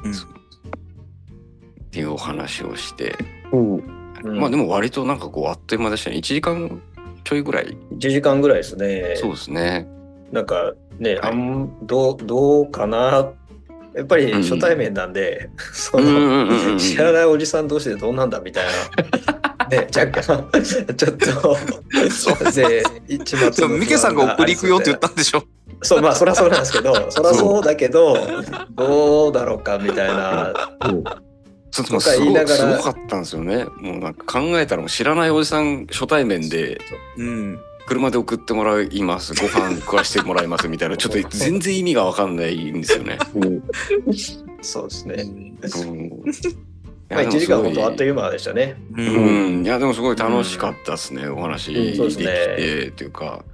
[0.03, 0.11] うん。
[0.11, 0.15] っ
[1.89, 3.15] ていうお話をして、
[4.23, 6.17] まあでも割となんかこうあっという間でしたね。
[6.17, 6.81] 1時間
[7.27, 9.17] ちょいぐらい、1時間ぐらいですね。
[9.17, 9.85] そうですね。
[10.31, 11.31] なんかね、はい。
[11.33, 13.33] あんどうどうかな。
[13.93, 18.65] やっぱり初対面なんで、 その、知らないおじさん同士でどうなんだみたい
[19.59, 19.67] な。
[19.67, 25.43] ね、若干、ちょっと、で、一末の不安そう、ミケさんが送り行くよって言ったんでしょ。
[25.81, 28.15] そう、まあ、そりゃそうなんですけど、そりゃそうだけど、
[28.71, 30.53] どうだろうかみたいな。
[31.71, 33.65] ちょっとすご言いないがらすごかったんですよね。
[33.77, 36.79] もうなんか考えたらもう知らないおじさん初対面で
[37.17, 37.59] うん。
[37.87, 43.17] 車で送ってもらいますご飯食わしてもらいますみたいな ちょっと全然意味がわかんないんですよね。
[43.33, 43.63] うん
[44.61, 45.15] そうですね。
[45.23, 46.09] うん、
[47.09, 48.75] まあ1時間本当あっという間でしたね。
[48.97, 49.01] う。
[49.01, 53.45] うんん、いやでもすごい楽しかったですね、お話できて、そうですねっていうか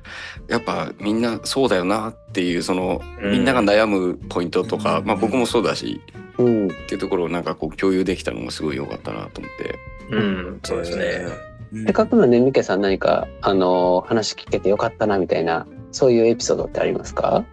[0.47, 6.01] やっぱみんなそうだよなっていうその、うんみんなが悩むポイントとか、うんまあ僕もそうだし
[6.37, 9.79] うんっていうところをなんかこう共有できたのがすごい良かったなと思って。
[10.09, 11.27] うん、そうですね。
[11.73, 11.83] うん。
[11.85, 17.45] せっかくのねみけさん何かあの話聞けてよかったなみたいなそういうエピソードってありますか？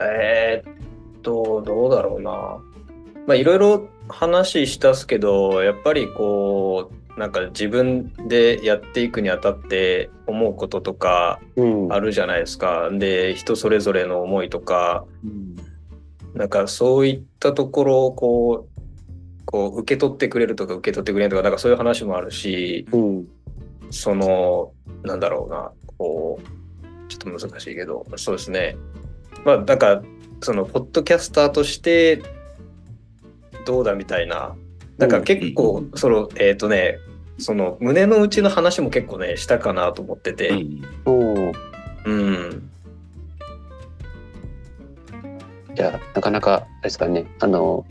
[0.00, 0.74] えーっ
[1.22, 2.30] と、どうだろうな。
[3.26, 12.90] まあ、いろいろ話したっすけど、やっぱりこう、なんか自分でやっていくにあたって思うこととかうんあるじゃないですか。
[12.90, 15.56] で、人それぞれの思いとか、うん
[16.34, 18.82] なんかそういったところをこう、
[19.44, 23.28] こう受け取ってくれるとか受け取ってくれないとか、なんかそういう話もあるし、うん
[23.92, 28.76] その、なんだろうな、こう、ちょっと難しいけど、そうですね。
[29.44, 30.02] まあ、なんか、
[30.40, 32.22] その、ポッドキャスターとして、
[33.66, 34.56] どうだみたいな、
[34.96, 36.98] なんか結構、その、えっ、とね、
[37.38, 40.48] その、胸の内の話も結構ね、したかなと思ってて、
[41.04, 41.52] うん。
[42.06, 42.70] うん。
[45.74, 47.84] じゃあなかなかあれですかねあの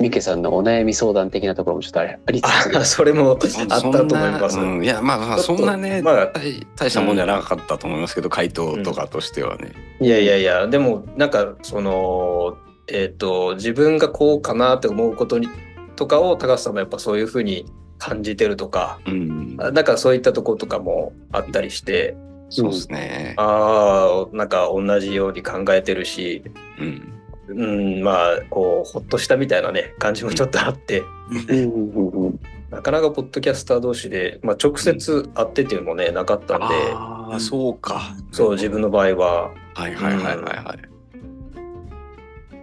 [0.00, 4.58] みけさんのお悩み相談的なところもちょっとあれありつつ あ、それもあったと思います。
[4.58, 9.72] うんいやまあまあそんなね、まあ大大したもんじゃなかったと思いますけど、回答とかとしてはね。
[10.00, 12.56] いやいやいや、でも、なんか、その、
[12.88, 15.48] えっ、と、自分がこうかなって思うことに、
[15.94, 17.66] とかを、高橋さんもやっぱそういうふうに
[17.98, 22.16] 感じてるとか、うん、あなんかそういったところとかもあったりして、
[22.48, 23.34] そうですね。
[23.38, 26.42] ああ、なんか同じように考えてるし、
[26.82, 32.40] うんうん、まあ、こう、ほっとしたみたいなね、感じもちょっとあって、うんうんうん
[32.72, 38.16] なかなかポッドキャスター同士で、まあ、直接会ってっていうのもね、なかったんで、ああそうか。
[38.30, 40.92] そう、自分の場合は、はいはいはいはいはい。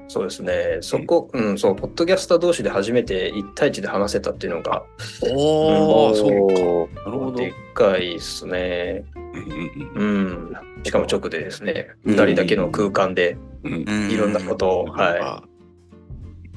[0.08, 4.84] そうですね、そこ、うん、そう、ポッドキャスター同士で初めて1対1で話せたっていうのが、
[5.32, 7.02] おお、そうか。
[7.06, 7.34] なるほど。
[7.34, 9.06] でっかいですね。
[9.34, 9.42] うん
[9.96, 10.84] うんうん。
[10.84, 15.50] しかも直でですね、うん2人だけの空間でいろんなことを、はあ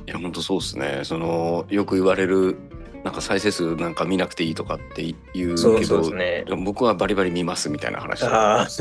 [0.06, 2.58] いや本当そうですねそのよく言われる
[3.04, 5.16] なんか再生数なんか見なくていいとかってい。
[5.56, 6.44] そうけどそうですね。
[6.64, 8.68] 僕はバリバリ見ますみたいな話でああ、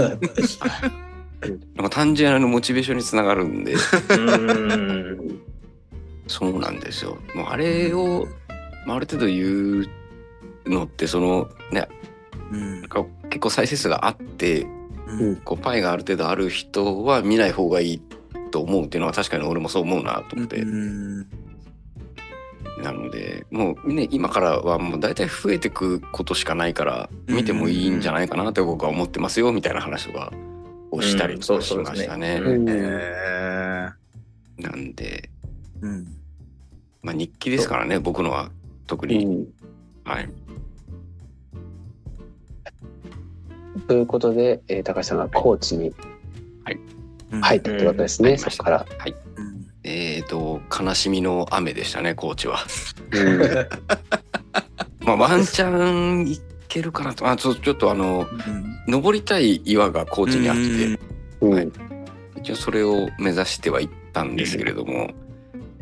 [1.76, 5.42] なんか単純なのモチベーションにつながるんでうん。
[6.28, 8.28] そうなんですよもうあれを、
[8.86, 9.90] まあ、ある程度言う
[10.70, 11.88] のってそのね
[12.52, 12.82] うん。
[12.82, 14.68] なんか結構再生数があって
[15.08, 15.36] うん。
[15.38, 18.02] こうパイがある程度ある人は見ない方がいい
[18.52, 21.28] と思うっていうのは確かに俺もそう思うなと思って、うん。
[22.82, 30.32] なのでもうね今からはもう大体増えてくことしかないから見てもいいんじゃないかなって僕は思ってますよみたいな話とか
[30.92, 32.40] をしたりとかしましたね。
[32.40, 32.66] なん。
[34.96, 35.86] で、ー。
[35.86, 36.08] うん。
[37.02, 38.52] まあ、日記ですからね僕のは
[38.88, 39.26] 特うに。
[39.26, 39.48] ん。
[40.04, 40.30] はい、
[43.88, 45.94] ということで、えー高橋さんがコーチに
[47.32, 47.42] うん。
[47.42, 48.38] 入ったってことですね、うん。
[48.38, 48.86] そこから。
[48.98, 49.16] はい。
[49.36, 49.66] うん。
[49.84, 52.60] えっ、と悲しみの雨でしたねコーチは。
[53.12, 53.40] うん。
[55.06, 57.28] まあワンチャンいけるかなと。
[57.28, 58.28] あちょちょっとあの
[58.88, 61.00] 登りたい岩が高知にあって。
[61.42, 61.54] うん。
[61.54, 61.72] はい。
[62.38, 65.12] 一応それを目指してはいったんですけれども、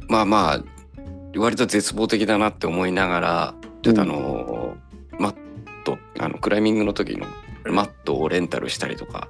[0.07, 0.63] まあまあ
[1.37, 4.75] 割と絶望的だなって思いながらちょっとあの、
[5.19, 5.35] マッ
[5.85, 7.25] トあのクライミングの時の
[7.65, 9.27] マットをレンタルしたりとか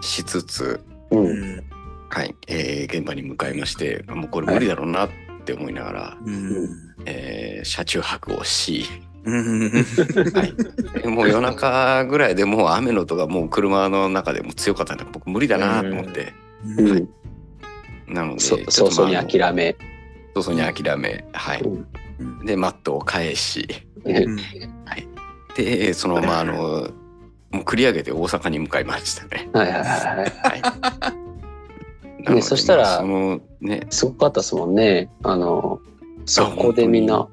[0.00, 0.80] しつつ、
[1.10, 1.56] ううん。
[1.56, 1.62] ん
[2.08, 5.10] はいえー現場に向かいましてあもうこれ無理だろうなっ
[5.44, 6.68] て思いながら、うん。
[7.04, 8.84] えー車中泊をし、
[9.24, 9.70] うん。
[9.70, 10.44] は
[10.96, 16.32] い、でもう夜中ぐらいでもう雨の音がもう車の中でも強かったんで僕無理だなと思って、
[16.64, 16.88] うん。
[16.88, 17.08] うん。
[18.06, 19.76] なので早々に諦め。
[20.34, 21.62] 早々に諦め、はい。
[21.62, 22.44] うん。
[22.44, 23.66] で、マットを返し、
[24.04, 24.36] うん。
[25.56, 26.88] で、そのまま、あの、
[27.56, 29.48] もう繰り上げて大阪に向かいましたね。
[29.52, 30.30] はいはいはいはい。
[30.30, 30.62] はい。
[32.22, 35.10] なのでそしたらまあそのね、すごかったですもんね。
[35.22, 35.80] あの、
[36.26, 37.28] そこでみんな。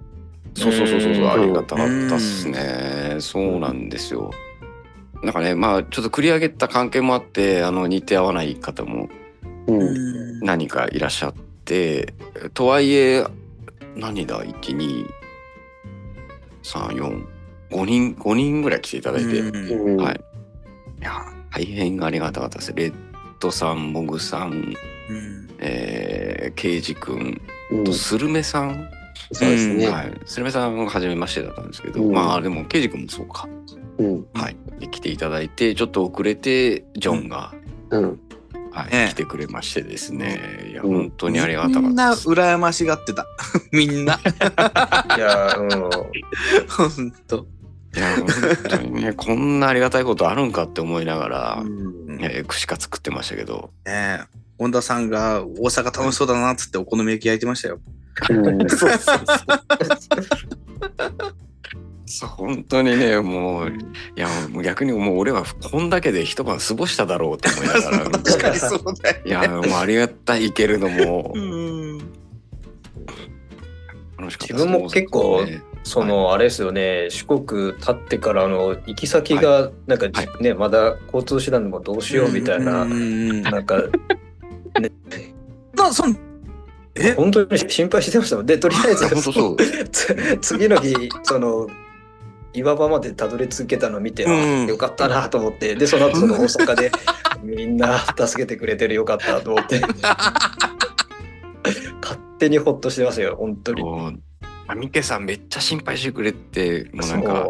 [0.55, 3.17] そうそうそうそうありがたかったっすね。
[3.19, 4.31] そうなんですよ。
[5.23, 9.07] なんかね、まあ、ちょっと繰り上げた関係もあって、あの、日程合わない方も
[9.67, 10.39] うん。
[10.41, 11.33] 何かいらっしゃっ
[11.65, 12.13] て、
[12.53, 13.25] とはいえ、
[13.95, 15.05] 何だ、1、2、
[16.62, 17.25] 3、4、
[17.73, 20.21] 5人、5人ぐらい来ていただいて、うんはい。
[21.01, 22.73] いや、大変ありがたかったです。
[22.73, 22.93] レッ
[23.39, 28.89] ドさん、モグさん、うんえー、ケイジ君うんとスルメさん
[29.31, 29.88] そうですね。
[29.88, 30.13] はい。
[30.25, 33.47] スルメさんは初めましてだったんですけど、うんまあでも、ケイジ君もそうか。
[33.97, 34.27] うん。
[34.33, 34.57] はい。
[34.79, 37.53] で来ていただいて、ちょっと遅れて、ジョンが、
[37.89, 38.19] うん。
[38.71, 40.69] はい、ね来てくれましてですね。
[40.71, 42.29] いや、うん本当にありがたかみんなったです。
[42.29, 43.25] 羨ましがってた。
[43.71, 44.19] みんな。
[45.15, 45.69] いや、うん。
[45.69, 47.47] ほんと。
[47.95, 48.27] いや、本
[48.69, 54.43] 当にね、こんなありがたいことあるんかって思いながら、うんいや串カツ作ってましたけど、ねえ。
[54.58, 57.79] 本田さんが大阪楽しそうだなっつってお好み焼き焼いてましたよ。
[58.29, 58.69] うん。
[58.69, 59.19] そうそうそう。
[62.06, 63.71] そう本当にねもうい
[64.15, 69.17] やもう逆にもう俺はこんだけで一晩過ごしただろうって思いながら 確かにそうだよ。
[69.25, 71.97] いやもうありがたいけれどもうん。
[74.17, 83.82] 楽しかった自分も結構ねそのあれですよね、四国立ってからの行き先がなんかじはね、まだ交通手段でもどうしようみたいな、うんなんか
[85.76, 86.17] なそん
[86.96, 87.13] え？
[87.13, 88.46] 本当に心配してましたもん。
[88.46, 89.08] でとりあえず
[90.41, 91.67] 次の日その
[92.54, 94.67] 岩場までたどり着けたのを見て、あうん。
[94.67, 95.76] よかったなと思って。
[95.76, 96.91] でその後その大阪で
[97.41, 99.82] みんな 助けてくれてるよかったと思って。
[102.02, 103.84] 勝手にほっとしてますよ本当に。
[104.67, 107.47] あミケさんめっちゃ心配してくれてもうなんか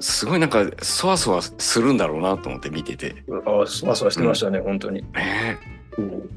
[0.00, 3.24] すごいなんかそわそわするんだろうなと思って見てて。
[3.28, 5.02] あそわそわしてましたね、本当に。
[5.12, 5.58] ね。
[5.98, 6.30] うん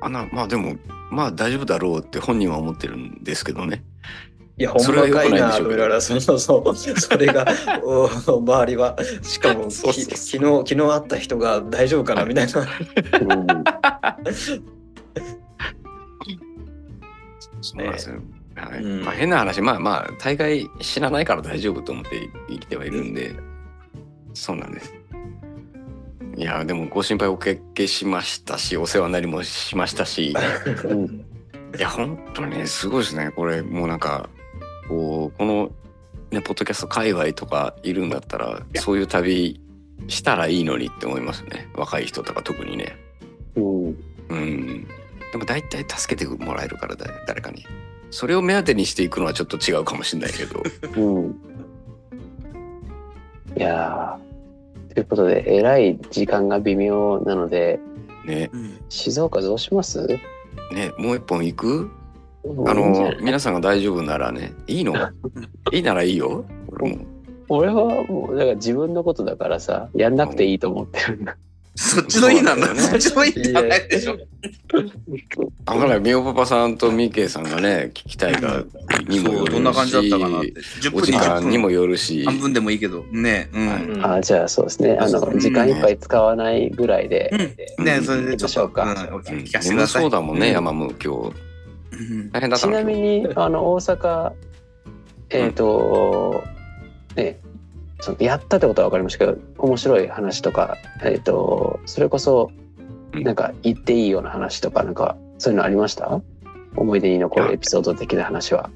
[0.00, 0.76] あなまあでも
[1.10, 3.82] まあ大丈夫だろうって本人は思ってるんですけどね。
[4.56, 7.46] いや、ほんまかいくなうけどなと思いながら、そうそうそう、それが、
[7.84, 12.52] お周りは、しかも、昨日、昨日会った人が大丈夫かなみたいな。
[17.60, 18.20] そうなんですよ。
[18.66, 23.34] はいうんまあ、変な話、まあまあ、大概死なないから大丈夫と思って生きてはいるんで、
[24.34, 24.94] そうなんです。
[26.36, 30.34] いや、でもご心配おかけしましたし、お世話になりもしましたし、
[30.84, 31.24] うん
[31.76, 33.30] いや、本当にね、すごいですね。
[33.30, 34.30] これ、もうなんか、
[34.88, 35.70] こう、この、
[36.30, 39.60] ね、ポッドキャスト界隈とかいるんだったら、そういう旅
[40.06, 41.68] したらいいのにって思いますね。
[41.74, 42.96] 若い人とか特にね。
[43.56, 43.96] うん
[44.28, 44.88] うん。
[45.32, 47.66] でも大体助けてもらえるからだ誰かに。
[48.10, 50.62] それを目当てにしていくのはちょっと違うかもしれないけど。
[51.00, 51.34] うん
[53.56, 57.80] いやーということでえらい時間が微妙なので
[58.24, 58.50] ね。
[58.52, 60.06] うん静岡どうします？
[60.72, 61.90] ね、もう一本行く？
[62.66, 64.52] あの皆さんが大丈夫ならね。
[64.66, 64.94] いいの？
[65.72, 66.44] いいならいいよ。
[66.68, 67.04] 俺も。
[67.50, 71.36] 俺はもうだから自分のことだからさやんなくていいと思ってるんだ
[71.78, 72.74] そっちのいいなんだ。
[72.74, 74.18] そっちのいいじゃないでしょ。
[75.64, 78.64] あほら、みおパパさんとみけさんがね、聞きたいか
[79.06, 80.52] にもよるし、どんな感じだったかなって。
[80.82, 81.74] 10分お時間20にも分。
[81.74, 83.04] よるし、半分でもいいけど。
[83.12, 84.04] ねうん。
[84.04, 87.84] あじゃあそうですねあのうん時間いっぱい使わないぐらいで、うん。
[87.84, 90.02] ねそれでちょっと、おうん聞かせてく眠ださい。
[90.02, 91.08] そうだもんね、うん山も今日。
[91.92, 94.32] うん大変だったのちなみにあの大阪
[95.30, 96.42] えっ、と、
[97.14, 97.38] ね
[98.00, 102.50] そのやったってことは分かりましたけど面白い話とかえっ、とそれこそ
[103.12, 106.20] うんなんか言っていいような話とかなんかそういうのありました？
[106.76, 108.70] 思い出に残るエピソード的な話は。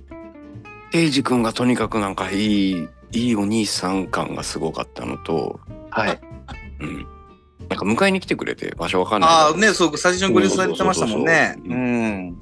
[0.91, 6.21] ケイジ君がとにかくなんかいい、いいお兄さん感がすごかったのと、はい。
[6.81, 7.07] うん。
[7.69, 9.31] なんか迎えに来てくれて、場所わかんない。
[9.31, 11.55] ああ、ね、そう、最初にご利用されてましたもんね。
[11.57, 12.39] そうん。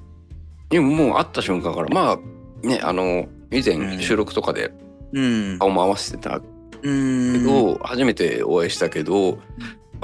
[0.69, 4.73] でももう会った瞬間から、まあ、ね、あの、以うん前収録とかで
[5.13, 5.59] うん。
[5.59, 6.43] 顔も合わせてたう
[6.83, 7.45] けん。
[7.45, 9.39] ど、初めてお会いしたけど、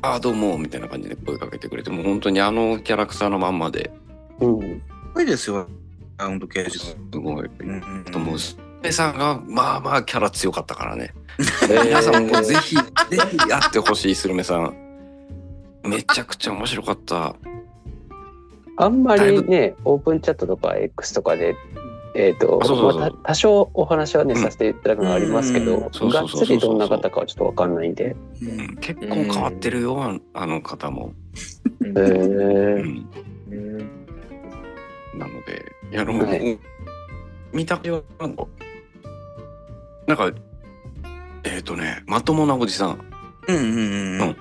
[0.03, 3.91] ああ、どうも、みたいな感じで声かけてくれて、もう本当にあのキャラクターのまんまで、
[4.41, 4.61] うん。
[4.61, 4.83] す
[5.15, 5.67] ごいですよ。
[6.19, 7.47] ラウンド刑事すごい。
[7.61, 11.13] うんうんさんが、まあまあキャラ強かったからね。
[11.39, 11.43] え
[11.79, 12.83] ー皆さんもぜひ、ぜ
[13.31, 14.75] ひ会ってほしい、スルメさん。
[15.85, 17.35] めちゃくちゃ面白かった。
[18.79, 21.57] あんまりね、オープンチャットとか X とかで、
[22.19, 23.01] えっ、とあそうそうそう。
[23.01, 28.17] まあた多少お話はね、うんさせていただくのはありますけど、がっつりどんな方かはちょっとわかんないんで。
[28.43, 28.61] ううん。
[28.73, 31.13] ん結構変わってるよ、ああの方も。
[31.85, 33.09] へうーん。
[33.51, 33.79] うん。
[35.19, 36.59] なので、いや、あの、はい。
[37.53, 38.03] 見た目は、
[40.07, 40.31] なんか、
[41.45, 43.01] えっ、とね、まともなおじさん。
[43.49, 44.37] うんうんうんううんん。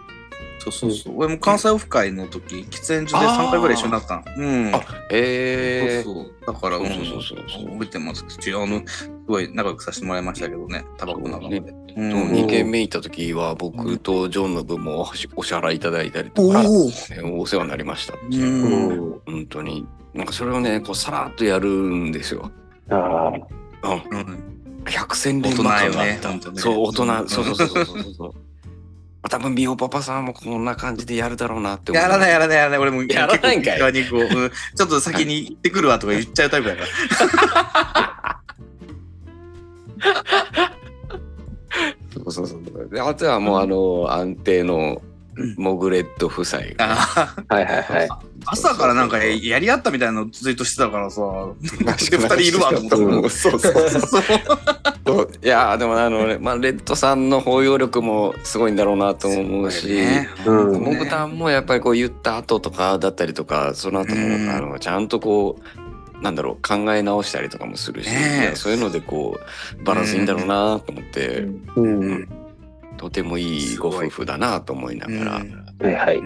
[0.66, 1.14] そうそうそう。
[1.18, 4.24] 俺も関西オフ会の時、喫煙所で3回ぐらい一緒になったの。
[4.38, 4.76] うん。
[4.76, 6.54] あえー、そうそう。
[6.54, 8.26] だから、うんそうそうそうそう覚えてます。
[8.28, 11.58] うちあの、すごい仲良くさせてもらいましたけどね、タバコ仲間で。
[11.58, 11.76] うん
[12.32, 16.90] 2軒目行った時は僕とジョンの分もお支お支払いいただいたりとか、おお。
[17.12, 18.16] えお世話になりました。
[18.16, 18.34] うん。
[18.34, 19.86] うん本当に。
[20.14, 22.52] なんかそれをね、こうさらっとやるんですよ。
[22.90, 23.32] あ
[23.84, 24.20] うん。
[24.20, 24.56] うん
[24.88, 26.30] 百戦錬磨感があった。
[26.30, 28.34] 大人よねそう、大人、うんそうそうそうそうそう
[29.26, 29.30] そう。
[29.30, 32.80] 多分美容パパさんもこんな感じでやるだろうなってやらないやらないやらない。
[32.80, 33.80] 俺も やらないんかい。
[33.80, 34.52] う、うん。
[34.76, 38.42] ちょっと先に行ってくるわとか言っちゃうタイプだから。
[42.14, 42.90] そうそうそう。
[42.90, 45.02] であとはもうあの安定の
[45.58, 46.76] モグレット夫妻が。
[46.80, 46.96] あ
[47.50, 48.10] はいはいはい。
[48.46, 51.22] 朝からなんかややり合ったみたいなのツイートしてたからさ、
[51.62, 54.22] で二人いるわと思ったうんそうそうそう
[55.06, 55.16] そう？
[55.16, 60.30] そういやーでもあのね、まあ、レッドさんの包容力もすごいんだろうなと思うし、ね。
[60.46, 60.82] うん。
[60.82, 64.50] モグタンもやっぱりこう言った後とかだったりとかその後もうん。
[64.50, 65.60] あのちゃんとこ
[66.18, 68.54] うなんだろう考え直したりとかもするし、ね。
[68.56, 69.38] そういうのでこ
[69.80, 71.40] うバランスいいんだろうなと思って、
[71.76, 72.28] うん。
[72.98, 75.86] とてもいいご夫婦だなと思いながら、うん。
[75.86, 76.18] はいはい。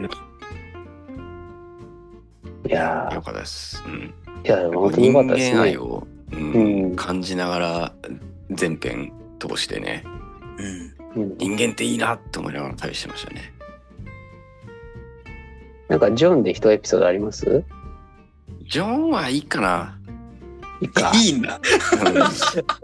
[2.68, 3.84] いやよかったです。
[3.86, 4.14] うん。
[4.44, 5.56] ー、いや、本当に人良かったですね。
[5.56, 6.96] 間愛を、うんうん。
[6.96, 7.94] 感じながら
[8.52, 10.04] 全編通してね
[11.16, 13.54] うんうん人間っていいなって思いながら旅してましたね。
[15.88, 17.64] なんか、ジョンで一エピソードあります？
[18.70, 19.98] ジョンはいいかな。
[20.82, 21.12] いいか。
[21.16, 21.56] いいんだ。
[21.58, 22.20] うんジ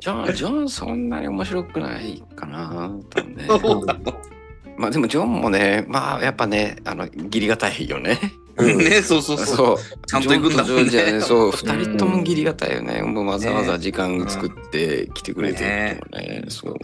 [0.09, 2.91] ョン、ジョンそんなに面白くないかな。
[4.77, 8.17] まあでもジョンもね、まあやっぱね、あの、義理がたいよね。
[8.57, 9.45] うんね、そうそうそう。
[9.57, 9.77] そう。
[10.07, 11.21] ちゃんと行くんだもんね。
[11.21, 13.01] そう、 二うん人とも義理がたいよね。
[13.01, 16.45] もうわざわざ時間作って来てくれてるのもね。
[16.49, 16.75] そう。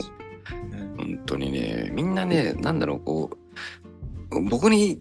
[0.97, 3.29] 本当にね、みんなね、なんだろう、こ
[4.31, 4.99] う、僕に、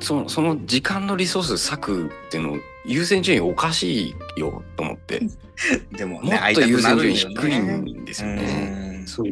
[0.00, 5.22] その、その時間のリソース割くっていうの優先順位おかしいよと思って、
[5.96, 8.96] でもね、もっと優先順位低いんですよね。
[8.98, 9.26] うんそう。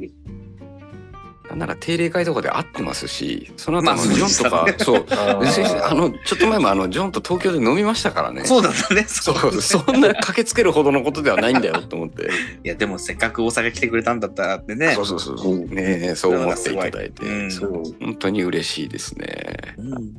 [1.51, 5.47] なんなら定例会とかで会ってますし、その後まああのジョンとか、そう、あー。
[5.47, 8.45] 先生あの、ちょっと前もあの、ジョンと東京で飲みましたからね。
[8.45, 9.05] そうだったね。
[9.09, 9.51] そそう。
[9.51, 12.31] う、そんな駆けつけるほどのことではないんだよと思って。
[12.65, 14.93] いや、でもせっかく大阪来てくれたんだったらってね。
[14.95, 15.59] そうそうそうそう。
[15.59, 17.51] ねえそう思っていただいて、うん。
[17.51, 17.83] そう。
[18.01, 19.75] 本当に嬉しいですね。
[19.77, 20.17] うん。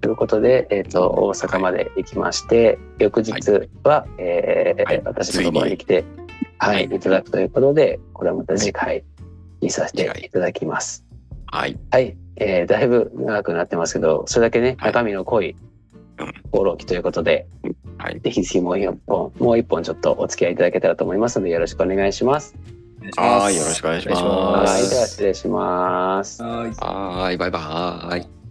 [0.00, 3.32] ということで、えっ、と、大阪まで行きまして、翌日
[3.84, 5.02] は、えーはい。
[5.04, 6.04] 私のところに来て、
[6.58, 9.04] はい、いただくということで、これはまた次回
[9.62, 11.04] にさせていただきます。
[11.46, 11.78] はい。
[11.90, 15.56] はい、えーだいぶ長くなってますけど、それだけね、はい中身の濃い
[16.18, 17.46] うん放浪記ということで、
[17.98, 18.20] はい。
[18.20, 22.54] ぜひぜひもう一本、もう一本ちょっとお付き合いいただけたらと思いますので、よろしくお願いします。
[23.16, 23.56] はい。
[23.56, 24.14] よろしくお願いしま。
[24.14, 26.42] ますはい、では失礼します。
[26.42, 27.36] はいはい。
[27.36, 28.41] バイバーイ。